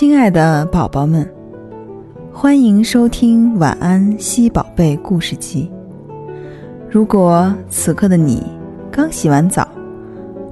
[0.00, 1.30] 亲爱的宝宝们，
[2.32, 5.70] 欢迎收听《晚安西宝贝故事集》。
[6.88, 8.42] 如果此刻的你
[8.90, 9.68] 刚洗完澡，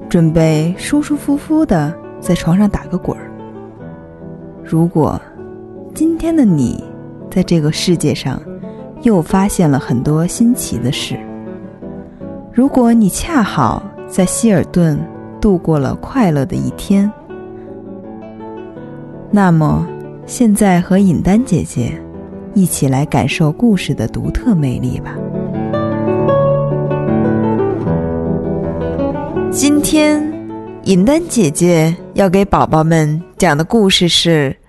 [0.07, 3.23] 准备舒舒服服的在床上打个滚儿；
[4.63, 5.19] 如果
[5.95, 6.83] 今天的你
[7.31, 8.39] 在这个世界上
[9.01, 11.15] 又发现了很多新奇的事；
[12.53, 14.95] 如果你恰好在希尔顿
[15.41, 17.11] 度过了快乐的一天。
[19.31, 19.87] 那么，
[20.25, 22.01] 现在和尹丹姐姐
[22.55, 25.15] 一起来感受故事的独特魅力吧。
[29.51, 30.19] 今天，
[30.83, 34.57] 尹丹姐姐要给宝宝们讲的故事是《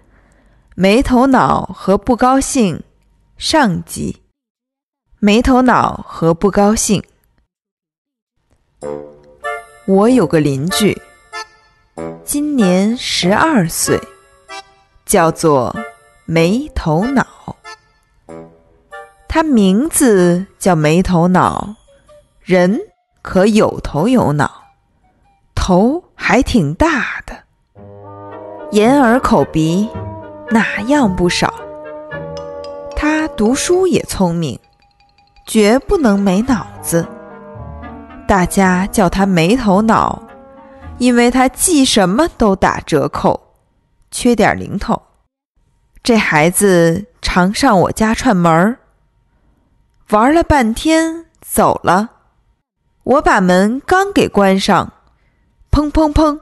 [0.75, 2.77] 没头脑和不高兴》
[3.39, 4.21] 上集。
[5.19, 7.03] 没头脑和不高兴。
[9.87, 11.01] 我有个邻居，
[12.25, 13.99] 今年十二岁。
[15.11, 15.75] 叫做
[16.25, 17.27] 没头脑，
[19.27, 21.75] 他名字叫没头脑，
[22.41, 22.79] 人
[23.21, 24.49] 可有头有脑，
[25.53, 27.35] 头还挺大的，
[28.71, 29.89] 眼耳口鼻
[30.49, 31.53] 哪样不少。
[32.95, 34.57] 他读书也聪明，
[35.45, 37.05] 绝不能没脑子。
[38.29, 40.23] 大家叫他没头脑，
[40.99, 43.49] 因为他记什么都打折扣。
[44.13, 45.01] 缺点零头，
[46.03, 48.79] 这孩子常上我家串门儿，
[50.09, 52.11] 玩了半天走了。
[53.03, 54.93] 我把门刚给关上，
[55.71, 56.41] 砰砰砰，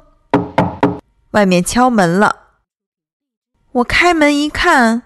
[1.32, 2.36] 外面敲门了。
[3.72, 5.02] 我开门一看，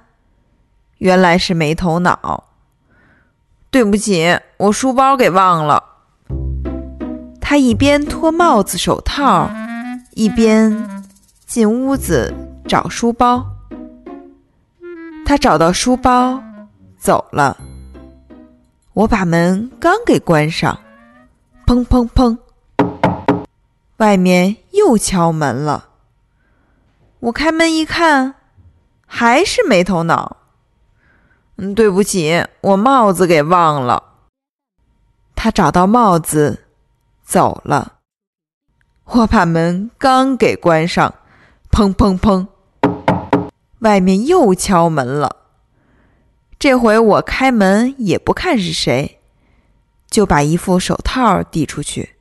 [0.99, 2.45] 原来是没头脑。
[3.71, 5.83] 对不起，我书包给忘了。
[7.41, 9.51] 他一边脱帽子、手套，
[10.11, 11.05] 一边
[11.47, 12.35] 进屋子。
[12.69, 13.52] 找书包，
[15.25, 16.43] 他找到书包，
[16.99, 17.57] 走了。
[18.93, 20.79] 我把门刚给关上，
[21.67, 22.37] 砰砰砰，
[23.97, 25.89] 外面又敲门了。
[27.21, 28.35] 我开门一看，
[29.07, 30.37] 还是没头脑。
[31.57, 34.03] 嗯，对不起，我帽子给忘了。
[35.35, 36.65] 他找到帽子，
[37.25, 37.95] 走了。
[39.05, 41.15] 我把门刚给关上，
[41.71, 42.47] 砰砰砰。
[43.83, 45.39] 外面又敲门了，
[46.57, 49.19] 这回我开门也不看是谁，
[50.09, 52.15] 就把一副手套递出去。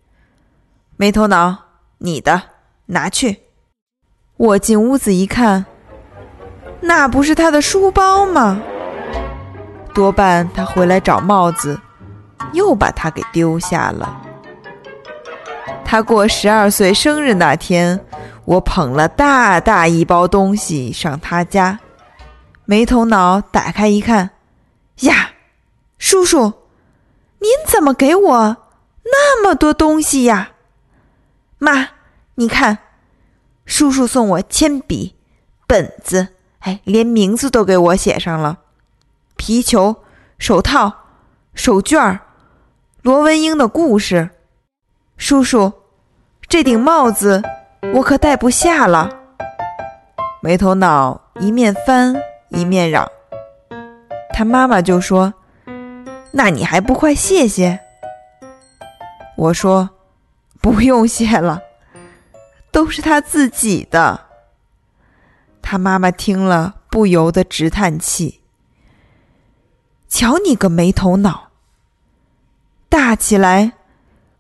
[0.98, 1.56] 没头脑，
[2.00, 2.42] 你的，
[2.88, 3.42] 拿去。
[4.38, 5.68] 我进屋子一看，
[6.80, 8.60] 那不是他的书包吗？
[9.94, 11.80] 多半他回来找帽子，
[12.54, 14.20] 又把它给丢下了。
[15.86, 18.04] 他过十二岁生日那天。
[18.46, 21.80] 我捧了大大一包东西上他家，
[22.66, 24.32] 没头脑打开一看，
[25.02, 25.32] 呀，
[25.98, 26.54] 叔叔，
[27.40, 28.58] 您怎么给我
[29.04, 30.52] 那么多东西呀？
[31.60, 31.90] 妈，
[32.36, 32.80] 你看，
[33.66, 35.16] 叔叔送我铅笔、
[35.68, 38.58] 本子，哎，连名字都给我写上了，
[39.38, 39.98] 皮球、
[40.40, 40.92] 手套、
[41.54, 42.20] 手绢儿
[43.04, 44.32] 罗文英的故事，
[45.16, 45.72] 叔叔，
[46.50, 47.44] 这顶帽子。
[47.94, 49.10] 我可带不下了，
[50.42, 52.16] 没头脑一面翻
[52.50, 53.08] 一面嚷。
[54.34, 55.34] 他妈妈就说
[56.32, 57.80] ：“那你还不快谢谢？”
[59.36, 59.90] 我说
[60.62, 61.62] ：“不用谢了，
[62.72, 64.28] 都是他自己的。”
[65.62, 68.42] 他妈妈听了不由得直叹气
[70.08, 71.50] ：“瞧你个没头脑，
[72.88, 73.74] 大起来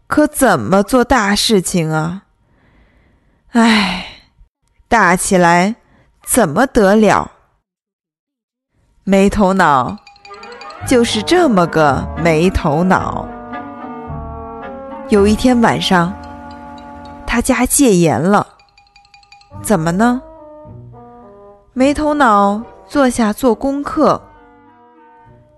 [0.07, 2.23] 可怎么做大事情啊？”
[3.53, 4.05] 唉，
[4.87, 5.75] 大起来
[6.23, 7.29] 怎么得了？
[9.03, 9.97] 没头脑，
[10.87, 13.27] 就是这么个没头脑。
[15.09, 16.13] 有一天晚上，
[17.27, 18.47] 他家戒严了，
[19.61, 20.21] 怎么呢？
[21.73, 24.29] 没头脑坐下做功课，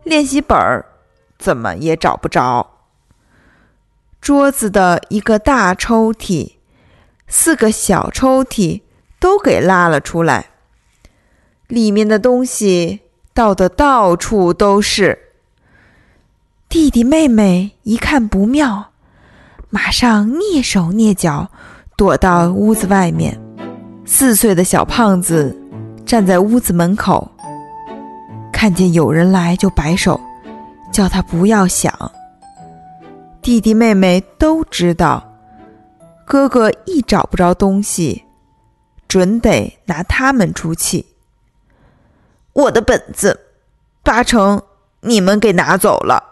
[0.01, 0.83] 练习本儿
[1.37, 2.71] 怎么也找不着。
[4.19, 6.53] 桌子的一个大抽屉。
[7.35, 8.81] 四个小抽屉
[9.19, 10.51] 都给拉了出来，
[11.67, 12.99] 里面的东西
[13.33, 15.17] 倒得到处都是。
[16.69, 18.91] 弟弟妹妹一看不妙，
[19.71, 21.49] 马上蹑手蹑脚
[21.97, 23.35] 躲到屋子外面。
[24.05, 25.59] 四岁的小胖子
[26.05, 27.27] 站在屋子门口，
[28.51, 30.21] 看见有人来就摆手，
[30.91, 31.91] 叫他不要想。
[33.41, 35.32] 弟弟妹妹都知道。
[36.33, 38.23] 哥哥一找不着东西，
[39.07, 41.05] 准得拿他们出气。
[42.53, 43.39] 我的本子，
[44.01, 44.63] 八成
[45.01, 46.23] 你们给拿走了。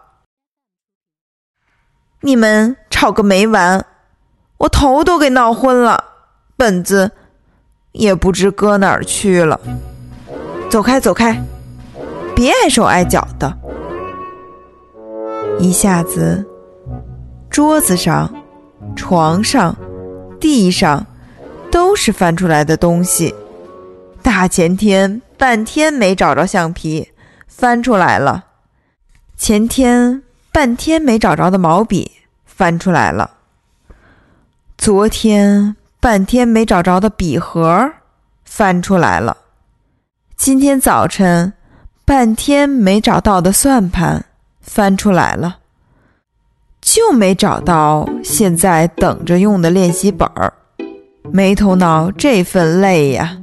[2.22, 3.86] 你们吵个没完，
[4.58, 6.04] 我头都给闹昏了，
[6.58, 7.12] 本子
[7.92, 9.62] 也不知搁哪儿去了。
[10.68, 11.40] 走开，走开，
[12.36, 13.56] 别碍手碍脚的。
[15.60, 16.44] 一下子，
[17.52, 18.34] 桌子上、
[18.96, 19.76] 床上、
[20.42, 21.06] 地上
[21.72, 23.34] 都是翻出来的东西。
[24.22, 25.22] 大前天。
[25.42, 27.12] 半天没找着橡皮，
[27.48, 28.46] 翻出来了。
[29.36, 30.22] 前天
[30.52, 32.12] 半天没找着的毛笔，
[32.46, 33.32] 翻出来了。
[34.78, 37.92] 昨天半天没找着的笔盒，
[38.46, 39.36] 翻出来了。
[40.38, 41.52] 今天早晨
[42.06, 44.24] 半天没找到的算盘，
[44.62, 45.61] 翻出来了。
[46.94, 50.52] 就没找到现在等着用的练习本儿，
[51.32, 53.38] 没头脑这份累呀。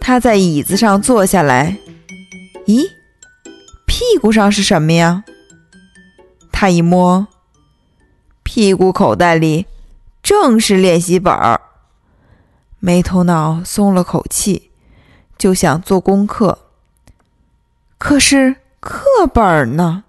[0.00, 1.76] 他在椅子上坐下来，
[2.66, 2.88] 咦，
[3.84, 5.24] 屁股上是什么呀？
[6.52, 7.26] 他一摸，
[8.44, 9.66] 屁股口袋里
[10.22, 11.60] 正是练习本儿。
[12.78, 14.70] 没头脑松了口气，
[15.36, 16.56] 就想做功课。
[17.98, 20.04] 可是课本呢？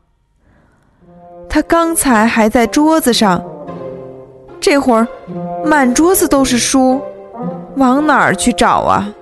[1.53, 3.43] 他刚才还在桌子上，
[4.61, 5.05] 这会儿
[5.65, 7.01] 满桌子都是书，
[7.75, 9.13] 往哪儿去找啊？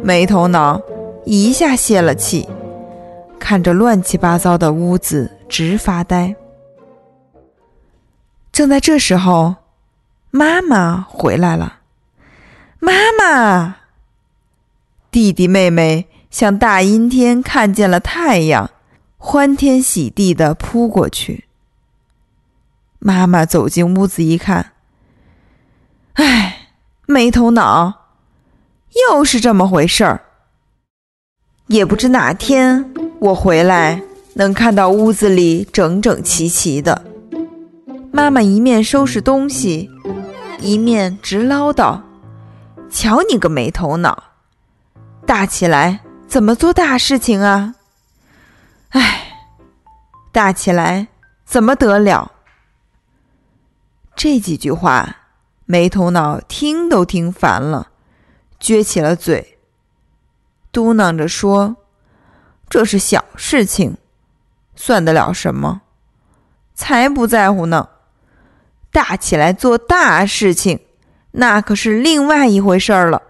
[0.00, 0.80] 没头脑，
[1.24, 2.48] 一下泄了气，
[3.40, 6.36] 看着乱七八糟的屋子直发呆。
[8.52, 9.56] 正在这时候，
[10.30, 11.80] 妈妈回来了。
[12.78, 13.78] 妈妈，
[15.10, 18.70] 弟弟妹妹像大阴天看见了太阳，
[19.18, 21.46] 欢天喜地的扑过去。
[23.06, 24.72] 妈妈走进屋子一看，
[26.14, 26.70] 唉，
[27.04, 28.06] 没头脑。
[29.10, 30.22] 又是这么回事儿，
[31.66, 34.00] 也不知哪天我回来
[34.36, 37.04] 能看到屋子里整整齐齐的。
[38.10, 39.90] 妈妈一面收拾东西，
[40.58, 42.00] 一面直唠叨
[42.88, 44.24] ：“瞧你个没头脑，
[45.26, 47.74] 大起来怎么做大事情啊？
[48.88, 49.42] 哎，
[50.32, 51.08] 大起来
[51.44, 52.30] 怎么得了？”
[54.16, 55.16] 这几句话，
[55.64, 57.90] 没头脑听都听烦了。
[58.60, 59.58] 撅起了嘴，
[60.72, 61.76] 嘟囔着说
[62.70, 63.98] ：“这是小事情，
[64.74, 65.82] 算得了什么？
[66.74, 67.90] 才不在乎呢！
[68.90, 70.80] 大起来做大事情，
[71.32, 73.22] 那可是另外一回事儿了。”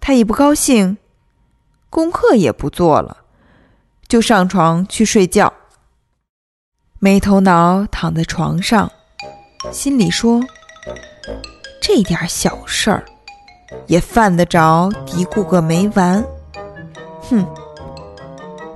[0.00, 0.98] 他一不高兴，
[1.88, 3.18] 功课也不做了，
[4.08, 5.52] 就上床去睡觉。
[6.98, 8.90] 没头脑躺在床上，
[9.72, 10.40] 心里说
[11.80, 13.04] ：“这点小事儿。”
[13.88, 16.24] 也犯得着嘀咕个没完？
[17.22, 17.44] 哼！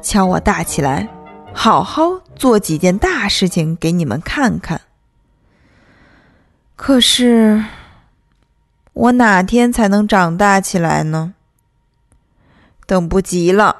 [0.03, 1.09] 瞧我大起来，
[1.55, 2.03] 好好
[2.35, 4.81] 做几件大事情给你们看看。
[6.75, 7.65] 可是，
[8.93, 11.35] 我哪天才能长大起来呢？
[12.87, 13.77] 等不及了，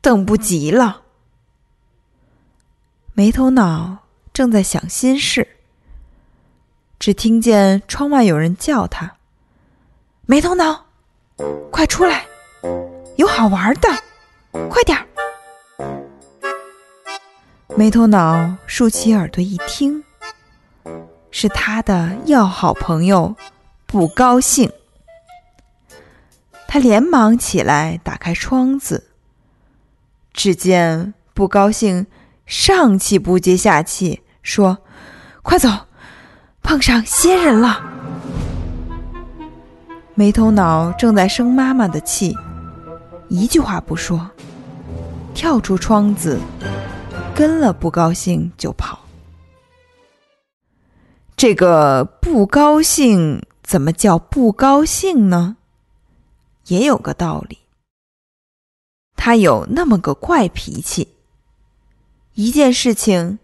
[0.00, 1.02] 等不及了！
[3.12, 3.98] 没头脑
[4.32, 5.53] 正在想心事，
[6.98, 9.14] 只听见窗外有人叫他。
[10.26, 10.86] 没头脑，
[11.70, 12.24] 快出来！
[13.16, 13.88] 有好玩的，
[14.68, 15.06] 快点儿！
[17.76, 20.02] 没头脑竖起耳朵一听，
[21.30, 23.36] 是他的要好朋友
[23.86, 24.72] 不高兴。
[26.66, 29.08] 他连忙起来打开窗子，
[30.32, 32.06] 只见不高兴
[32.46, 34.78] 上气不接下气说
[35.42, 35.68] ：“快走，
[36.64, 37.80] 碰上仙人了！”
[40.16, 42.36] 没头脑正在生妈妈的气，
[43.28, 44.28] 一句话不说，
[45.34, 46.38] 跳出窗子，
[47.34, 48.98] 跟了不高兴就跑。
[51.36, 55.56] 这个不高兴怎么叫不高兴呢？
[56.68, 57.58] 也有个道理。
[59.16, 61.08] 他有那么个怪脾气，
[62.34, 63.38] 一件事情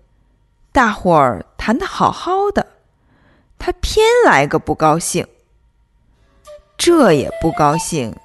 [0.73, 2.67] 大伙儿谈得好好的，
[3.61, 5.25] 他偏来个不高兴。
[6.77, 8.17] 这也不高兴，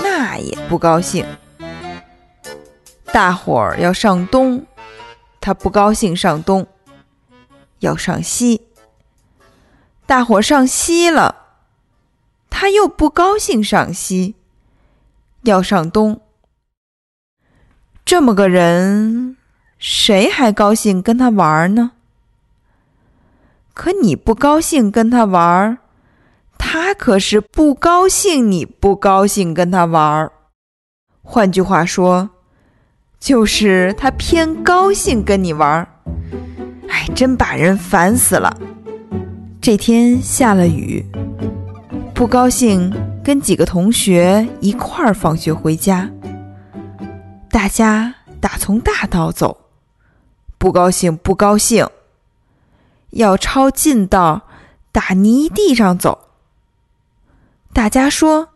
[0.00, 1.26] 那也不高兴。
[3.06, 4.64] 大伙儿要上东，
[5.40, 6.64] 他不高兴上东；
[7.80, 8.62] 要上西，
[10.06, 11.34] 大伙儿上西了，
[12.48, 14.34] 他又不高兴上西；
[15.42, 16.20] 要上东。
[18.04, 19.36] 这么个人，
[19.78, 21.90] 谁还高兴跟他玩呢？
[23.74, 25.78] 可你不高兴跟他玩儿？
[26.56, 30.32] 他可是不高兴，你不高兴跟他玩儿。
[31.22, 32.30] 换句话说，
[33.18, 35.88] 就是他偏高兴跟你玩儿。
[36.88, 38.56] 哎，真把人烦死了。
[39.60, 41.04] 这天下了雨，
[42.14, 46.08] 不高兴跟几个同学一块儿放学回家。
[47.50, 49.58] 大家打从大道走，
[50.58, 51.88] 不高兴，不高兴，
[53.14, 54.42] 要抄近道，
[54.92, 56.28] 打泥地上走。
[57.72, 58.50] 大家说：“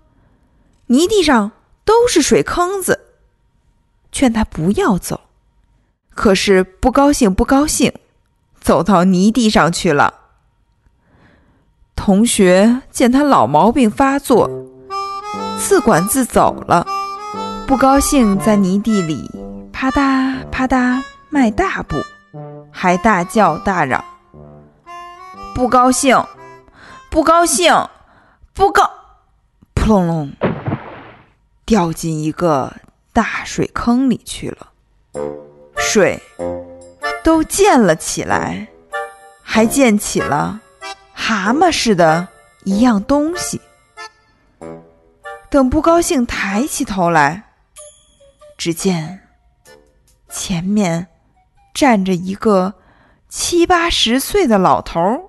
[0.87, 1.53] 泥地上
[1.85, 3.01] 都是水坑子，
[4.13, 5.23] 劝他不要走。”
[6.15, 7.93] 可是不高兴，不高兴，
[8.61, 10.15] 走到泥地上去了。
[11.95, 14.51] 同学见他老毛病发作，
[15.59, 16.85] 自管自走了。
[17.69, 19.31] 不高兴，在泥地里
[19.73, 21.01] 啪嗒啪嗒
[21.31, 21.97] 迈大步，
[22.73, 24.05] 还大叫大嚷
[25.59, 26.25] ：“不高兴，
[27.11, 27.89] 不高兴，
[28.55, 28.89] 不高！”
[29.75, 30.33] 扑隆隆，
[31.67, 32.73] 掉进一个
[33.13, 34.69] 大水坑里去了，
[35.77, 36.23] 水
[37.25, 38.69] 都溅了起来，
[39.43, 40.61] 还溅起了
[41.13, 42.29] 蛤蟆似的
[42.63, 43.61] 一样东西。
[45.51, 47.51] 等不高兴抬起头来，
[48.57, 49.27] 只见
[50.29, 51.09] 前面
[51.75, 52.75] 站着一个
[53.29, 55.23] 七八十岁的老头儿，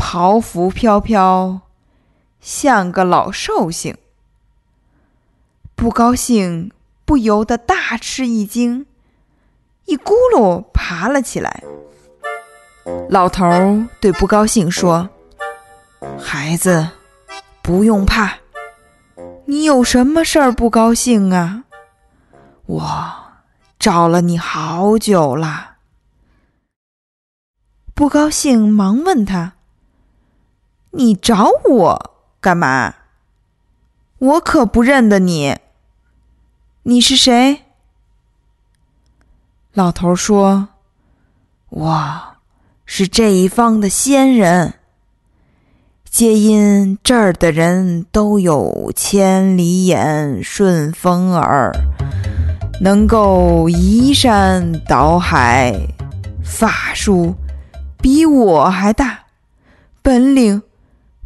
[0.00, 1.60] 袍服飘飘。
[2.40, 3.94] 像个老寿星，
[5.74, 6.72] 不高兴，
[7.04, 8.86] 不由得大吃一惊，
[9.84, 11.62] 一咕噜爬了起来。
[13.10, 15.10] 老头儿对不高兴说
[16.18, 16.88] ：“孩子，
[17.60, 18.38] 不用怕，
[19.44, 21.64] 你有什么事儿不高兴啊？
[22.64, 23.14] 我
[23.78, 25.76] 找了你好久了。”
[27.94, 29.52] 不高兴，忙问他
[30.90, 32.94] ：“你找我？”干嘛？
[34.18, 35.58] 我可不认得你。
[36.82, 37.64] 你是谁？
[39.72, 40.68] 老头说
[41.70, 42.20] ：“我
[42.84, 44.74] 是这一方的仙人。
[46.10, 51.72] 皆因这儿的人都有千里眼、顺风耳，
[52.80, 55.88] 能够移山倒海，
[56.42, 57.34] 法术
[58.02, 59.26] 比我还大，
[60.02, 60.62] 本领。”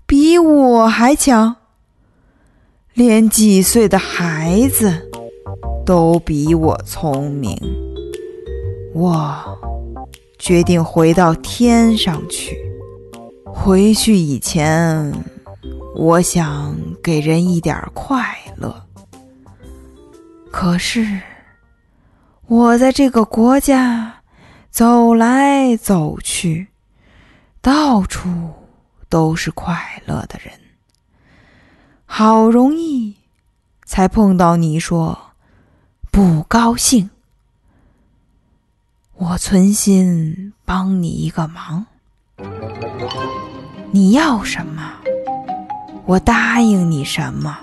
[0.07, 1.57] 比我还强，
[2.93, 5.11] 连几岁的孩子
[5.87, 7.59] 都比我聪明。
[8.95, 9.59] 我
[10.39, 12.57] 决定回到天上去。
[13.47, 15.13] 回去以前，
[15.95, 18.75] 我想给人一点快乐。
[20.51, 21.21] 可是，
[22.47, 24.17] 我在这个国家
[24.71, 26.67] 走来走去，
[27.63, 28.29] 到处。
[29.14, 30.52] 都是快乐的人，
[32.04, 33.14] 好容易
[33.85, 35.16] 才碰到你说
[36.11, 37.11] 不高兴。
[39.14, 41.87] 我存心帮你一个忙，
[43.92, 44.94] 你要什么，
[46.06, 47.56] 我答应你什么。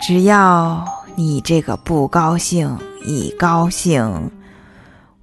[0.00, 4.32] 只要你这个不高兴一高兴，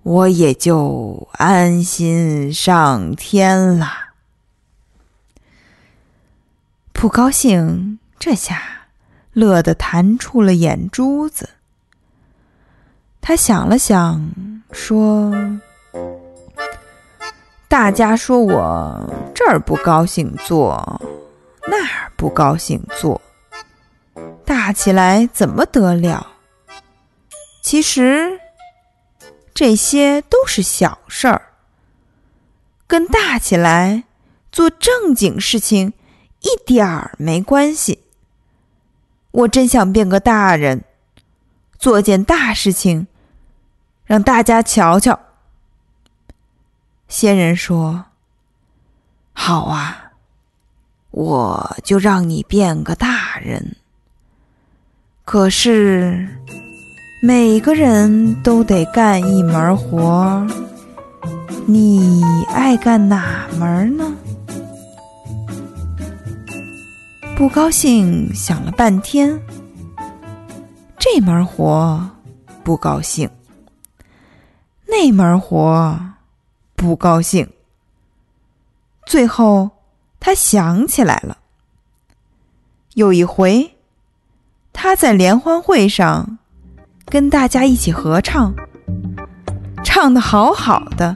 [0.03, 3.99] 我也就安心上天了。
[7.00, 8.62] 不高兴，这下
[9.32, 11.50] 乐得弹出了眼珠子。
[13.22, 14.29] 他想了想，
[14.74, 15.34] 说
[17.70, 21.01] ：“大家说我这儿不高兴坐，
[21.68, 23.22] 那儿不高兴坐，
[24.44, 26.27] 大起来怎么得了？
[27.63, 28.38] 其实
[29.53, 31.53] 这些都是小事儿，
[32.86, 34.03] 跟大起来
[34.51, 35.94] 做正经事情。”
[36.41, 38.03] 一点儿没关系。
[39.31, 40.84] 我真想变个大人，
[41.77, 43.08] 做件大事情，
[44.05, 45.19] 让大家瞧瞧。
[47.08, 48.05] 仙人说
[49.34, 50.12] ：“好啊，
[51.12, 53.75] 我就让你变个大人。
[55.25, 56.27] 可是
[57.22, 60.48] 每个人都得干一门活，
[61.67, 64.15] 你爱干哪门呢？”
[67.39, 69.41] 不高兴，想了半天，
[70.98, 72.10] 这门活
[72.65, 73.29] 不高兴，
[74.86, 75.98] 那门活
[76.75, 77.48] 不高兴。
[79.05, 79.69] 最后，
[80.19, 81.38] 他想起来了，
[82.96, 83.77] 有一回，
[84.74, 86.39] 他在联欢会上
[87.05, 88.53] 跟大家一起合唱，
[89.86, 91.15] 唱的好好的，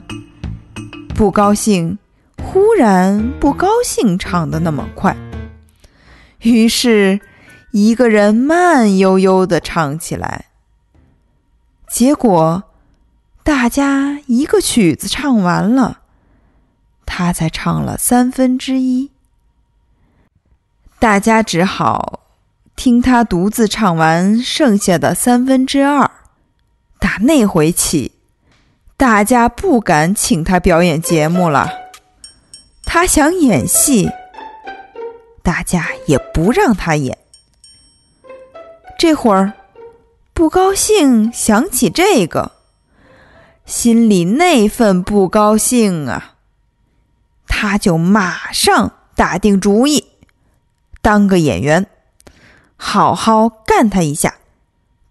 [1.14, 1.98] 不高兴，
[2.42, 5.14] 忽然不高兴唱得那么快，
[6.44, 7.20] 于是
[7.72, 10.46] 一个人慢悠悠地唱起来。
[11.88, 12.64] 结果，
[13.42, 16.00] 大家一个曲子唱完了，
[17.06, 19.10] 他才唱了三分之一。
[20.98, 22.20] 大家只好
[22.76, 26.10] 听他独自唱完剩下的三分之二。
[26.98, 28.12] 打那回起，
[28.96, 31.70] 大家不敢请他表演节目了。
[32.84, 34.10] 他想演戏，
[35.44, 37.18] 大家也不让他演。
[38.98, 39.52] 这会儿
[40.32, 42.52] 不高兴，想起这个，
[43.66, 46.36] 心里那份不高兴啊，
[47.46, 50.06] 他就马上打定主意。
[51.02, 51.86] 当个演员，
[52.76, 54.36] 好好干他一下，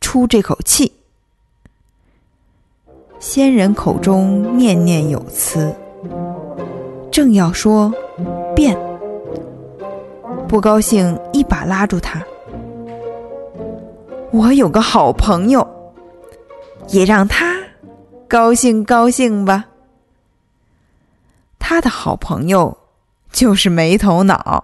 [0.02, 0.94] 出这口气。
[3.20, 5.74] 仙人口中念念有词，
[7.12, 7.94] 正要说
[8.56, 8.75] 变，
[10.53, 12.24] 不高兴一把拉住他。
[14.29, 15.67] 我有个好朋友，
[16.89, 17.57] 也让他
[18.27, 19.65] 高兴高兴吧。
[21.57, 22.77] 他的好朋友
[23.31, 24.63] 就是没头脑。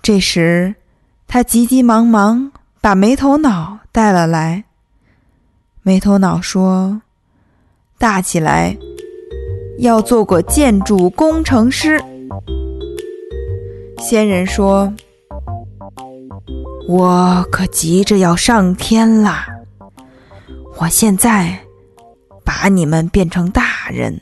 [0.00, 0.74] 这时，
[1.26, 4.64] 他急急忙忙把没头脑带了来。
[5.82, 7.02] 没头脑说
[7.98, 8.74] ：“大起来
[9.80, 12.02] 要做个建筑工程师。”
[13.98, 14.92] 仙人说
[16.88, 19.46] ：“我可急着要上天啦！
[20.78, 21.58] 我现在
[22.44, 24.20] 把你们变成大人，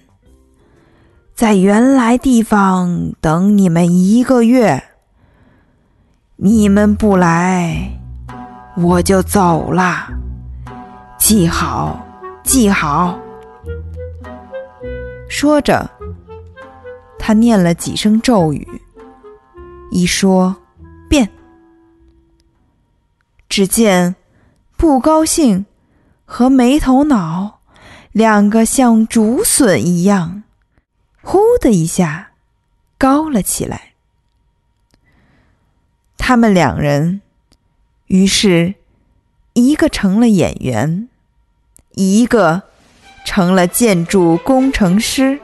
[1.35, 4.83] 在原来地方等你们一个月。”
[6.37, 7.89] 你们不来，
[8.77, 10.09] 我就走了。
[11.17, 12.05] 记好，
[12.43, 13.17] 记好。
[15.29, 15.89] 说着，
[17.19, 18.67] 他念了几声咒语，
[19.95, 20.57] 一说
[21.09, 21.31] 变。
[23.49, 24.17] 只见
[24.77, 25.67] 不高兴
[26.25, 27.61] 和没头脑
[28.11, 30.43] 两个像竹笋一样，
[31.23, 32.33] 呼的一下
[32.99, 33.93] 高了起来。
[36.19, 37.21] 他们两人，
[38.09, 38.75] 于是，
[39.53, 41.09] 一个成了演员，
[41.93, 42.65] 一个
[43.25, 45.39] 成了建筑工程师。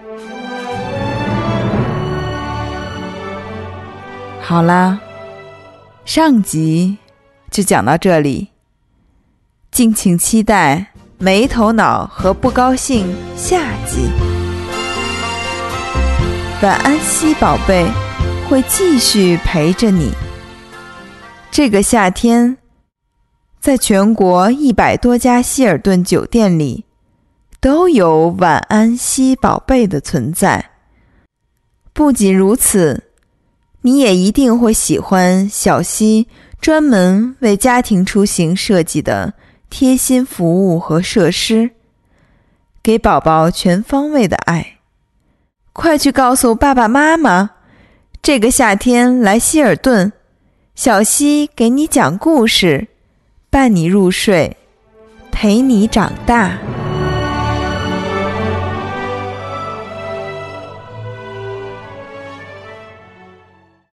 [4.50, 4.98] 好啦，
[6.04, 6.98] 上集
[7.52, 8.48] 就讲到这里，
[9.70, 14.10] 敬请期待没头脑和不高兴下集。
[16.62, 17.86] 晚安，西宝贝，
[18.48, 20.10] 会继续陪着你。
[21.52, 22.58] 这个夏天，
[23.60, 26.86] 在全国一百多家希尔顿酒店里，
[27.60, 30.72] 都有“晚安，西宝贝”的存在。
[31.92, 33.09] 不仅如此，
[33.82, 36.28] 你也一定会喜欢小西
[36.60, 39.32] 专门为家庭出行设计的
[39.70, 41.70] 贴心服务和设施，
[42.82, 44.78] 给宝宝全方位的爱。
[45.72, 47.50] 快去告诉爸爸妈妈，
[48.20, 50.12] 这个夏天来希尔顿。
[50.74, 52.88] 小溪给你讲故事，
[53.50, 54.56] 伴你入睡，
[55.30, 56.58] 陪你长大。